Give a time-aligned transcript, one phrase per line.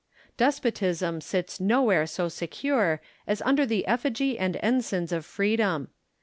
[0.35, 5.89] Despotism sits nowhere so secure as under the effigy and ensigns of Preedom.